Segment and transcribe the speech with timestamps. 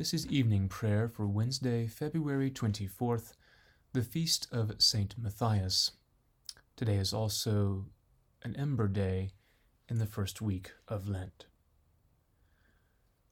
[0.00, 3.34] This is evening prayer for Wednesday, February 24th,
[3.92, 5.90] the feast of Saint Matthias.
[6.74, 7.84] Today is also
[8.42, 9.32] an Ember Day
[9.90, 11.44] in the first week of Lent.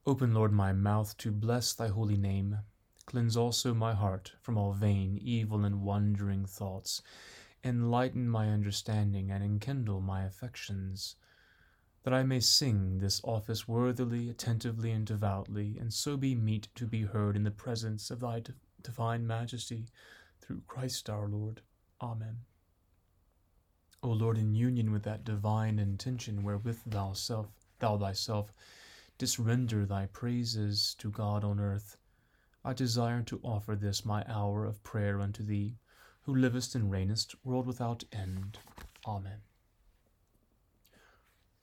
[0.04, 2.58] Open, Lord, my mouth to bless thy holy name.
[3.06, 7.00] Cleanse also my heart from all vain, evil, and wandering thoughts.
[7.64, 11.16] Enlighten my understanding and enkindle my affections
[12.02, 16.86] that I may sing this office worthily, attentively, and devoutly, and so be meet to
[16.86, 18.42] be heard in the presence of thy
[18.82, 19.86] divine majesty,
[20.40, 21.60] through Christ our Lord.
[22.00, 22.38] Amen.
[24.02, 27.48] O Lord, in union with that divine intention wherewith thou self,
[27.80, 28.52] thou thyself
[29.18, 31.96] didst render thy praises to God on earth,
[32.64, 35.76] I desire to offer this my hour of prayer unto thee,
[36.22, 38.58] who livest and reignest, world without end.
[39.04, 39.40] Amen.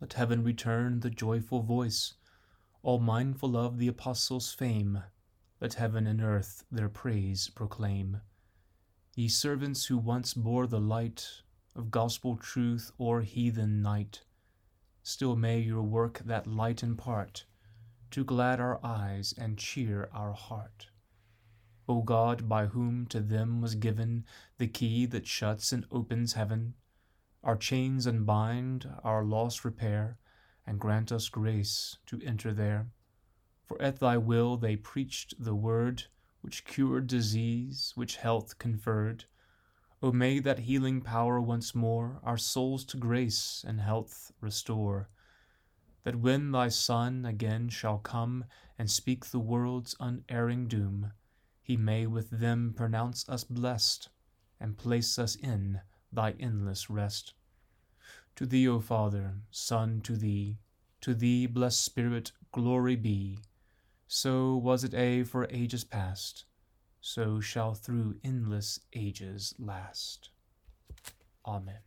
[0.00, 2.14] Let heaven return the joyful voice.
[2.82, 5.02] All mindful of the apostles' fame,
[5.60, 8.20] let heaven and earth their praise proclaim.
[9.14, 11.42] Ye servants who once bore the light
[11.74, 14.22] of gospel truth o'er heathen night,
[15.02, 17.46] still may your work that light impart,
[18.10, 20.88] to glad our eyes and cheer our heart.
[21.88, 24.24] O God, by whom to them was given
[24.58, 26.74] the key that shuts and opens heaven,
[27.46, 30.18] our chains unbind, our loss repair,
[30.66, 32.88] and grant us grace to enter there.
[33.64, 36.06] For at thy will they preached the word
[36.40, 39.26] which cured disease, which health conferred.
[40.02, 45.08] O may that healing power once more our souls to grace and health restore,
[46.02, 48.44] that when thy Son again shall come
[48.76, 51.12] and speak the world's unerring doom,
[51.62, 54.08] he may with them pronounce us blessed
[54.58, 55.80] and place us in
[56.16, 57.34] thy endless rest.
[58.34, 60.58] To thee, O Father, Son, to thee,
[61.02, 63.38] to thee, blessed Spirit, glory be.
[64.08, 66.44] So was it aye for ages past,
[67.00, 70.30] so shall through endless ages last.
[71.46, 71.78] Amen.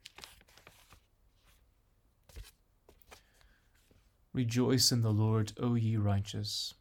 [4.31, 6.75] Rejoice in the Lord, O ye righteous.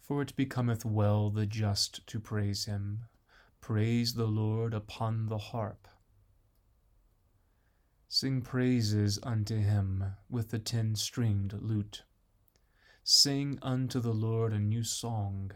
[0.00, 3.04] For it becometh well the just to praise him.
[3.60, 5.86] Praise the Lord upon the harp.
[8.08, 12.02] Sing praises unto him with the ten stringed lute.
[13.04, 15.52] Sing unto the Lord a new song.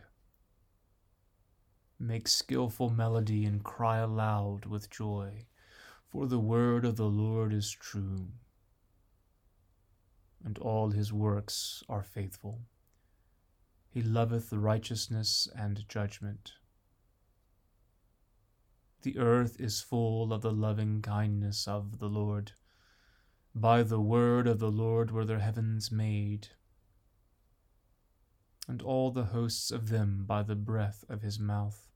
[1.99, 5.47] Make skilful melody and cry aloud with joy,
[6.07, 8.29] for the word of the Lord is true,
[10.45, 12.61] and all his works are faithful.
[13.89, 16.53] He loveth righteousness and judgment.
[19.05, 22.53] The earth is full of the loving kindness of the Lord.
[23.55, 26.49] By the word of the Lord were the heavens made,
[28.67, 31.91] and all the hosts of them by the breath of his mouth.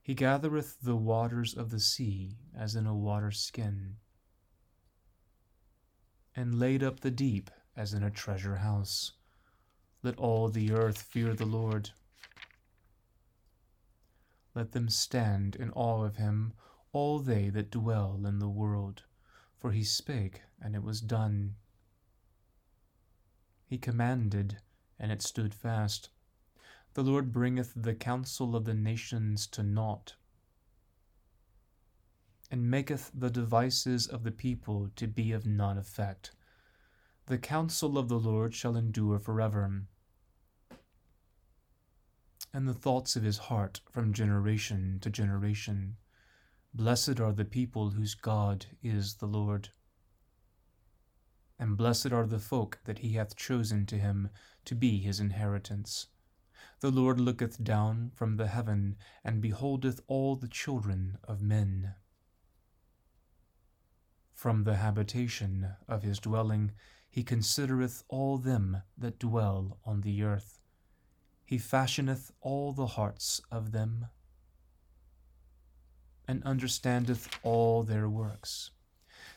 [0.00, 3.96] He gathereth the waters of the sea as in a water skin,
[6.34, 9.12] and laid up the deep as in a treasure house.
[10.02, 11.90] Let all the earth fear the Lord.
[14.58, 16.52] Let them stand in awe of him,
[16.90, 19.04] all they that dwell in the world.
[19.56, 21.54] For he spake, and it was done.
[23.66, 24.58] He commanded,
[24.98, 26.10] and it stood fast.
[26.94, 30.16] The Lord bringeth the counsel of the nations to naught,
[32.50, 36.32] and maketh the devices of the people to be of none effect.
[37.26, 39.62] The counsel of the Lord shall endure forever
[42.52, 45.96] and the thoughts of his heart from generation to generation.
[46.74, 49.70] Blessed are the people whose God is the Lord.
[51.58, 54.30] And blessed are the folk that he hath chosen to him
[54.64, 56.06] to be his inheritance.
[56.80, 61.94] The Lord looketh down from the heaven, and beholdeth all the children of men.
[64.32, 66.72] From the habitation of his dwelling
[67.10, 70.57] he considereth all them that dwell on the earth.
[71.48, 74.08] He fashioneth all the hearts of them,
[76.26, 78.70] and understandeth all their works.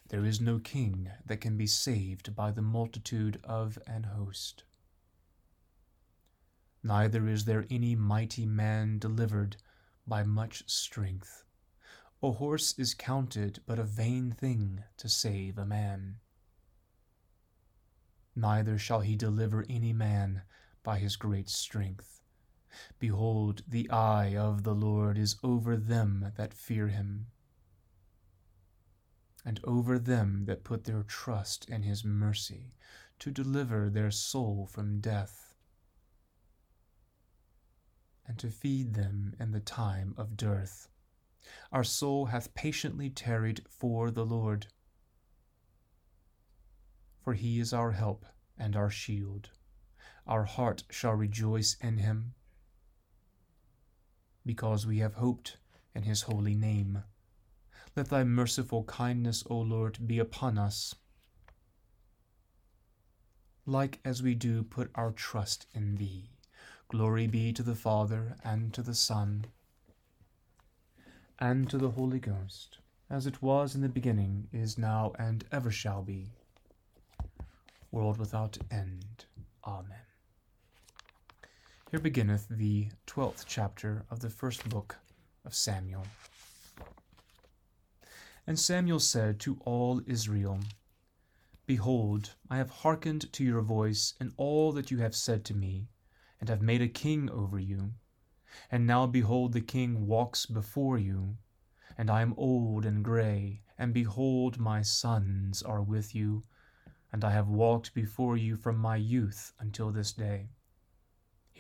[0.10, 4.66] There is no king that can be saved by the multitude of an host.
[6.84, 9.56] neither is there any mighty man delivered
[10.06, 11.46] by much strength.
[12.22, 16.20] A horse is counted but a vain thing to save a man.
[18.36, 20.42] Neither shall he deliver any man
[20.84, 22.22] by his great strength.
[23.00, 27.28] Behold, the eye of the Lord is over them that fear him,
[29.44, 32.74] and over them that put their trust in his mercy,
[33.20, 35.54] to deliver their soul from death,
[38.26, 40.88] and to feed them in the time of dearth.
[41.72, 44.68] Our soul hath patiently tarried for the Lord,
[47.20, 48.26] for he is our help
[48.58, 49.50] and our shield.
[50.28, 52.36] Our heart shall rejoice in him,
[54.46, 55.58] because we have hoped
[55.94, 57.04] in his holy name.
[57.96, 60.96] Let thy merciful kindness, O Lord, be upon us,
[63.66, 66.30] like as we do put our trust in thee.
[66.88, 69.46] Glory be to the Father, and to the Son,
[71.40, 72.78] and to the Holy Ghost,
[73.10, 76.32] as it was in the beginning, is now, and ever shall be,
[77.92, 79.26] world without end.
[79.66, 80.11] Amen.
[81.92, 84.96] Here beginneth the twelfth chapter of the first book
[85.44, 86.08] of Samuel.
[88.48, 90.62] And Samuel said to all Israel,
[91.66, 95.90] Behold, I have hearkened to your voice in all that you have said to me,
[96.40, 97.92] and have made a king over you.
[98.72, 101.36] And now behold, the king walks before you,
[101.98, 106.46] and I am old and grey, and behold, my sons are with you,
[107.12, 110.52] and I have walked before you from my youth until this day.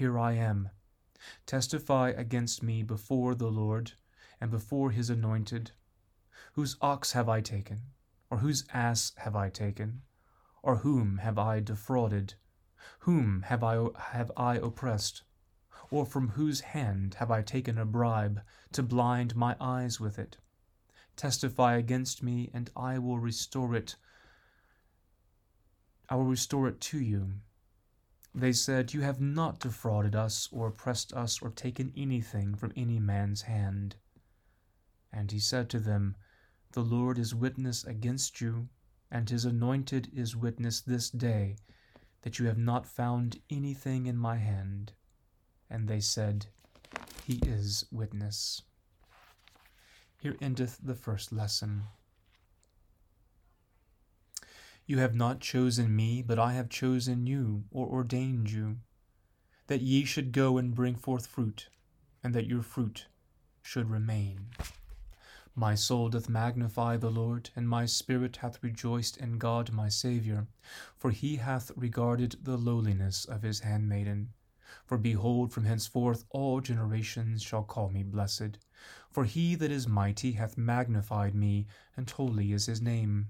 [0.01, 0.71] Here I am.
[1.45, 3.92] Testify against me before the Lord,
[4.39, 5.74] and before his anointed.
[6.53, 7.81] Whose ox have I taken?
[8.31, 10.01] Or whose ass have I taken?
[10.63, 12.33] Or whom have I defrauded?
[13.01, 15.21] Whom have I, have I oppressed?
[15.92, 20.39] Or from whose hand have I taken a bribe to blind my eyes with it?
[21.15, 23.98] Testify against me, and I will restore it
[26.09, 27.33] I will restore it to you.
[28.33, 33.00] They said, You have not defrauded us, or oppressed us, or taken anything from any
[33.00, 33.98] man's hand.
[35.12, 36.16] And he said to them,
[36.72, 38.69] The Lord is witness against you,
[39.12, 41.57] and his anointed is witness this day,
[42.22, 44.94] that you have not found anything in my hand.
[45.69, 46.48] And they said,
[47.25, 48.62] He is witness.
[50.19, 51.84] Here endeth the first lesson.
[54.92, 58.80] You have not chosen me, but I have chosen you, or ordained you,
[59.68, 61.70] that ye should go and bring forth fruit,
[62.22, 63.08] and that your fruit
[63.62, 64.48] should remain.
[65.56, 70.48] My soul doth magnify the Lord, and my spirit hath rejoiced in God my Saviour,
[70.98, 74.34] for he hath regarded the lowliness of his handmaiden.
[74.86, 78.58] For behold, from henceforth all generations shall call me blessed.
[79.10, 83.30] For he that is mighty hath magnified me, and holy is his name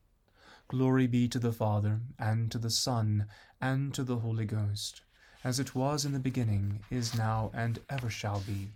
[0.71, 3.25] Glory be to the Father, and to the Son,
[3.59, 5.01] and to the Holy Ghost,
[5.43, 8.69] as it was in the beginning, is now, and ever shall be,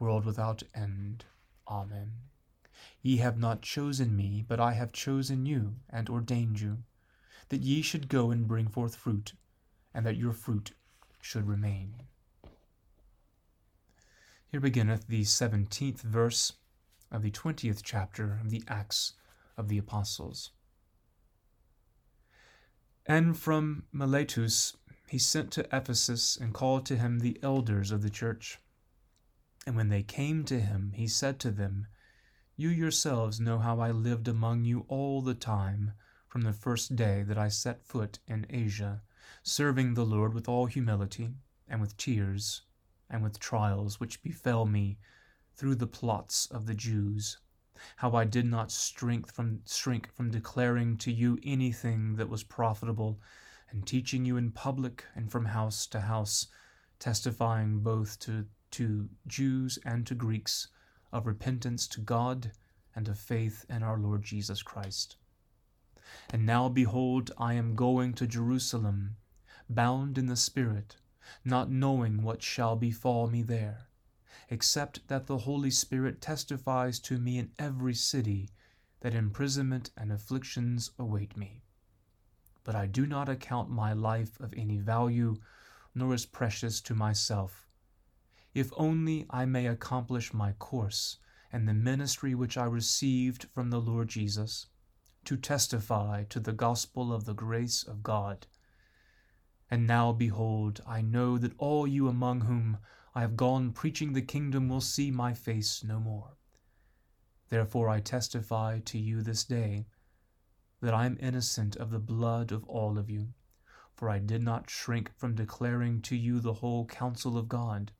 [0.00, 1.24] world without end.
[1.68, 2.10] Amen.
[3.00, 6.78] Ye have not chosen me, but I have chosen you, and ordained you,
[7.50, 9.32] that ye should go and bring forth fruit,
[9.94, 10.72] and that your fruit
[11.20, 11.94] should remain.
[14.48, 16.54] Here beginneth the seventeenth verse
[17.12, 19.12] of the twentieth chapter of the Acts
[19.56, 20.50] of the Apostles.
[23.08, 28.10] And from Miletus he sent to Ephesus and called to him the elders of the
[28.10, 28.58] church.
[29.64, 31.86] And when they came to him, he said to them,
[32.56, 35.92] You yourselves know how I lived among you all the time,
[36.26, 39.02] from the first day that I set foot in Asia,
[39.44, 41.36] serving the Lord with all humility,
[41.68, 42.62] and with tears,
[43.08, 44.98] and with trials which befell me
[45.54, 47.38] through the plots of the Jews
[47.96, 53.20] how I did not shrink from, shrink from declaring to you anything that was profitable,
[53.70, 56.46] and teaching you in public and from house to house,
[56.98, 60.68] testifying both to, to Jews and to Greeks
[61.12, 62.52] of repentance to God
[62.94, 65.16] and of faith in our Lord Jesus Christ.
[66.30, 69.16] And now, behold, I am going to Jerusalem,
[69.68, 70.96] bound in the Spirit,
[71.44, 73.88] not knowing what shall befall me there,
[74.48, 78.48] except that the Holy Spirit testifies to me in every city
[79.00, 81.62] that imprisonment and afflictions await me.
[82.64, 85.36] But I do not account my life of any value,
[85.94, 87.66] nor as precious to myself,
[88.54, 91.18] if only I may accomplish my course
[91.52, 94.66] and the ministry which I received from the Lord Jesus,
[95.24, 98.46] to testify to the gospel of the grace of God.
[99.70, 102.78] And now, behold, I know that all you among whom
[103.16, 106.36] I have gone preaching the kingdom will see my face no more.
[107.48, 109.86] Therefore I testify to you this day
[110.82, 113.32] that I am innocent of the blood of all of you,
[113.94, 117.92] for I did not shrink from declaring to you the whole counsel of God.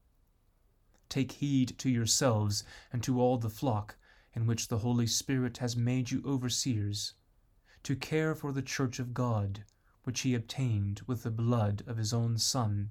[1.09, 3.97] Take heed to yourselves and to all the flock
[4.35, 7.15] in which the Holy Spirit has made you overseers,
[7.85, 9.65] to care for the church of God,
[10.05, 12.91] which he obtained with the blood of his own Son.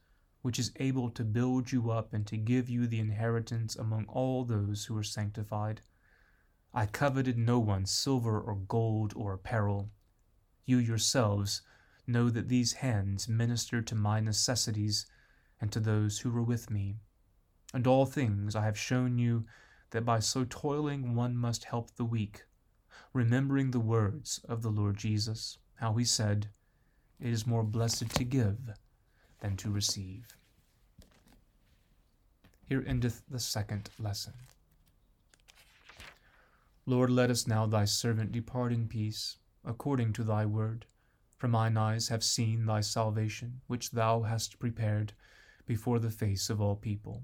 [0.41, 4.43] which is able to build you up and to give you the inheritance among all
[4.43, 5.81] those who are sanctified.
[6.73, 9.91] I coveted no one's silver or gold or apparel.
[10.65, 11.61] You yourselves
[12.07, 15.05] know that these hands ministered to my necessities
[15.59, 16.95] and to those who were with me.
[17.73, 19.45] And all things I have shown you
[19.91, 22.45] that by so toiling one must help the weak,
[23.13, 26.49] remembering the words of the Lord Jesus, how he said,
[27.19, 28.71] It is more blessed to give
[29.41, 30.25] than to receive.
[32.67, 34.33] Here endeth the second lesson.
[36.85, 40.85] Lord, let us now thy servant depart in peace, according to thy word.
[41.37, 45.13] For mine eyes have seen thy salvation, which thou hast prepared
[45.65, 47.23] before the face of all people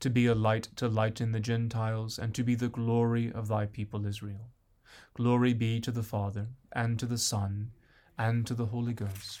[0.00, 3.66] to be a light to lighten the Gentiles, and to be the glory of thy
[3.66, 4.50] people Israel.
[5.14, 7.70] Glory be to the Father, and to the Son,
[8.18, 9.40] and to the Holy Ghost,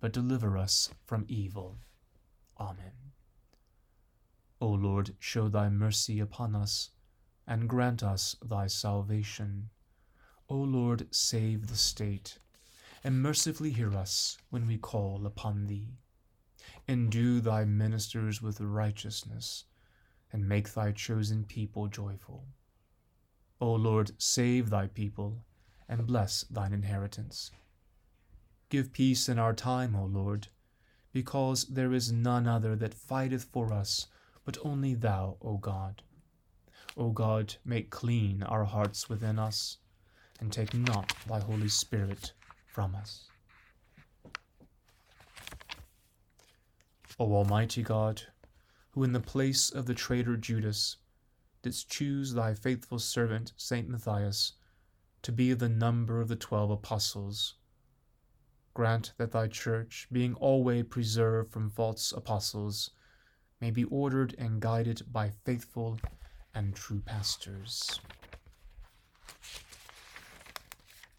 [0.00, 1.78] but deliver us from evil.
[2.58, 2.92] Amen.
[4.60, 6.90] O Lord, show thy mercy upon us,
[7.46, 9.70] and grant us thy salvation.
[10.48, 12.38] O Lord, save the state,
[13.04, 15.98] and mercifully hear us when we call upon thee.
[16.88, 19.64] Endue thy ministers with righteousness,
[20.32, 22.44] and make thy chosen people joyful.
[23.60, 25.44] O Lord, save thy people,
[25.88, 27.50] and bless thine inheritance.
[28.70, 30.48] Give peace in our time, O Lord,
[31.12, 34.08] because there is none other that fighteth for us,
[34.44, 36.02] but only thou, O God.
[36.96, 39.78] O God, make clean our hearts within us,
[40.40, 42.32] and take not thy Holy Spirit
[42.66, 43.28] from us.
[47.18, 48.22] O Almighty God,
[48.90, 50.96] who in the place of the traitor Judas
[51.62, 54.52] didst choose thy faithful servant Saint Matthias
[55.22, 57.54] to be of the number of the twelve apostles,
[58.78, 62.92] grant that thy church, being alway preserved from false apostles,
[63.60, 65.98] may be ordered and guided by faithful
[66.54, 68.00] and true pastors.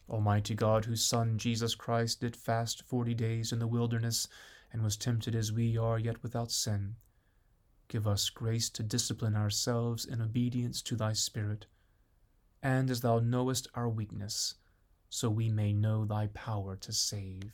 [0.10, 4.30] Almighty God, whose Son Jesus Christ did fast forty days in the wilderness
[4.72, 6.96] and was tempted as we are, yet without sin,
[7.89, 11.66] give us grace to discipline ourselves in obedience to thy Spirit.
[12.63, 14.56] And as thou knowest our weakness,
[15.10, 17.51] so we may know thy power to save.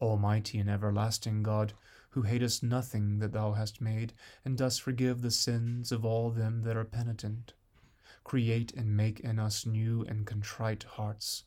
[0.00, 1.72] Almighty and everlasting God,
[2.10, 4.12] who hatest nothing that thou hast made,
[4.44, 7.54] and dost forgive the sins of all them that are penitent
[8.24, 11.44] create and make in us new and contrite hearts,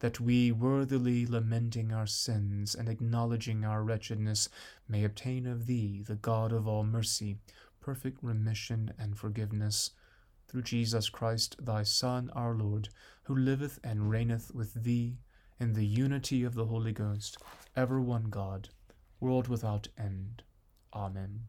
[0.00, 4.48] that we, worthily lamenting our sins and acknowledging our wretchedness,
[4.88, 7.38] may obtain of Thee, the God of all mercy,
[7.80, 9.90] perfect remission and forgiveness,
[10.54, 12.88] through Jesus Christ, Thy Son, our Lord,
[13.24, 15.18] who liveth and reigneth with Thee
[15.58, 17.36] in the unity of the Holy Ghost,
[17.74, 18.68] ever one God,
[19.18, 20.44] world without end.
[20.92, 21.48] Amen.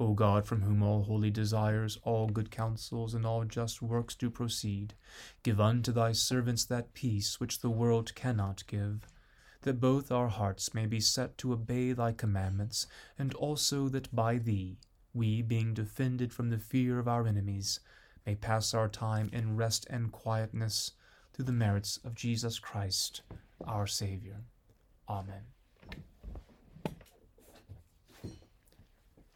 [0.00, 4.30] O God, from whom all holy desires, all good counsels, and all just works do
[4.30, 4.94] proceed,
[5.42, 9.06] give unto thy servants that peace which the world cannot give,
[9.60, 12.86] that both our hearts may be set to obey thy commandments,
[13.18, 14.78] and also that by thee,
[15.14, 17.80] we, being defended from the fear of our enemies,
[18.26, 20.92] may pass our time in rest and quietness
[21.32, 23.22] through the merits of Jesus Christ,
[23.66, 24.42] our Saviour.
[25.08, 25.42] Amen.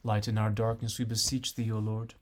[0.02, 2.14] Lighten our darkness, we beseech thee, O Lord,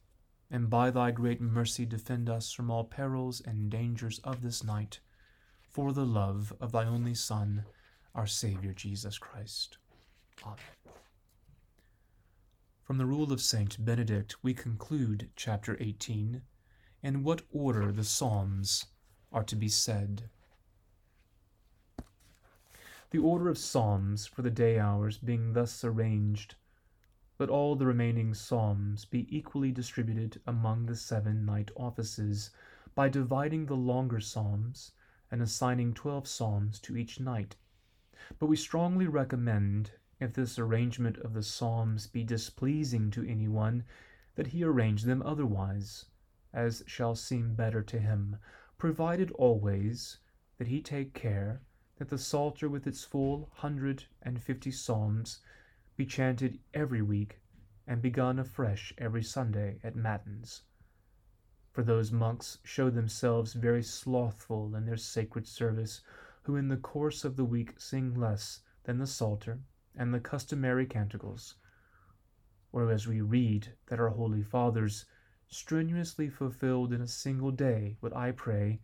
[0.50, 5.00] and by thy great mercy defend us from all perils and dangers of this night,
[5.70, 7.64] for the love of thy only Son,
[8.14, 9.78] our Saviour Jesus Christ.
[10.42, 10.75] Amen.
[12.86, 16.42] From the Rule of Saint Benedict, we conclude chapter 18,
[17.02, 18.86] in what order the Psalms
[19.32, 20.30] are to be said.
[23.10, 26.54] The order of Psalms for the day hours being thus arranged,
[27.40, 32.50] let all the remaining psalms be equally distributed among the seven night offices,
[32.94, 34.92] by dividing the longer psalms
[35.32, 37.56] and assigning twelve psalms to each night.
[38.38, 43.84] But we strongly recommend, if this arrangement of the psalms be displeasing to any one,
[44.34, 46.06] that he arrange them otherwise,
[46.52, 48.36] as shall seem better to him,
[48.78, 50.18] provided always
[50.58, 51.60] that he take care
[51.96, 55.40] that the Psalter with its full hundred and fifty psalms
[55.96, 57.40] be chanted every week
[57.86, 60.62] and begun afresh every Sunday at Matins.
[61.72, 66.00] For those monks show themselves very slothful in their sacred service,
[66.42, 69.60] who in the course of the week sing less than the Psalter
[69.96, 71.54] and the customary canticles.
[72.70, 75.06] Whereas we read that our holy fathers
[75.48, 78.80] strenuously fulfilled in a single day what I pray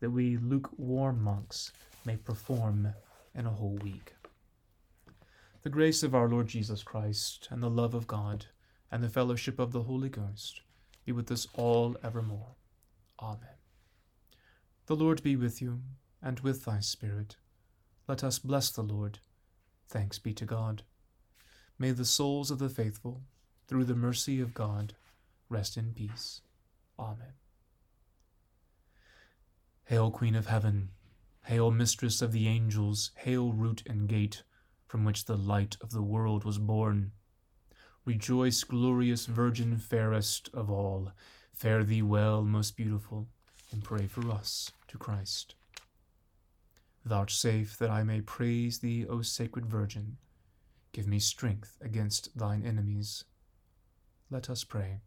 [0.00, 1.72] that we lukewarm monks
[2.04, 2.92] may perform
[3.34, 4.14] in a whole week.
[5.62, 8.46] The grace of our Lord Jesus Christ, and the love of God,
[8.90, 10.60] and the fellowship of the Holy Ghost
[11.06, 12.56] be with us all evermore.
[13.20, 13.58] Amen.
[14.86, 15.80] The Lord be with you,
[16.20, 17.36] and with thy Spirit.
[18.08, 19.20] Let us bless the Lord.
[19.92, 20.84] Thanks be to God.
[21.78, 23.20] May the souls of the faithful,
[23.68, 24.94] through the mercy of God,
[25.50, 26.40] rest in peace.
[26.98, 27.34] Amen.
[29.84, 30.88] Hail, Queen of Heaven!
[31.44, 33.10] Hail, Mistress of the angels!
[33.16, 34.44] Hail, root and gate!
[34.86, 37.12] from which the light of the world was born.
[38.06, 41.12] Rejoice, glorious Virgin, fairest of all.
[41.52, 43.28] Fare thee well, most beautiful,
[43.70, 45.54] and pray for us to Christ.
[47.04, 50.18] Vouchsafe that I may praise thee, O sacred Virgin.
[50.92, 53.24] Give me strength against thine enemies.
[54.30, 55.00] Let us pray.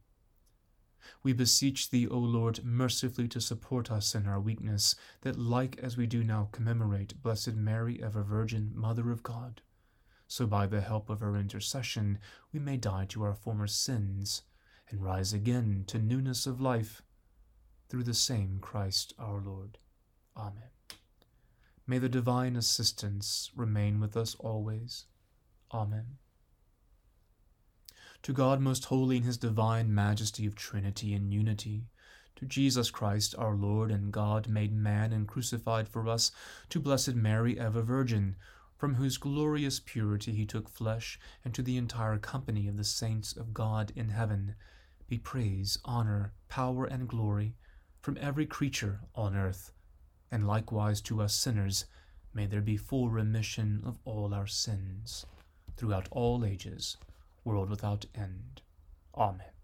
[1.21, 5.97] We beseech thee, O Lord, mercifully to support us in our weakness, that like as
[5.97, 9.61] we do now commemorate Blessed Mary, ever Virgin, Mother of God,
[10.27, 12.17] so by the help of her intercession
[12.51, 14.41] we may die to our former sins
[14.89, 17.03] and rise again to newness of life
[17.87, 19.77] through the same Christ our Lord.
[20.35, 20.74] Amen.
[21.87, 25.05] May the divine assistance remain with us always.
[25.71, 26.17] Amen.
[28.23, 31.89] To God most holy in his divine majesty of Trinity and unity,
[32.37, 36.31] to Jesus Christ our Lord and God made man and crucified for us,
[36.69, 38.35] to Blessed Mary ever Virgin,
[38.77, 43.37] from whose glorious purity he took flesh, and to the entire company of the saints
[43.37, 44.55] of God in heaven,
[45.07, 47.55] be praise, honor, power, and glory
[48.01, 49.71] from every creature on earth,
[50.35, 51.85] and likewise to us sinners,
[52.33, 55.25] may there be full remission of all our sins,
[55.77, 56.97] throughout all ages,
[57.45, 58.61] world without end.
[59.15, 59.54] Amen.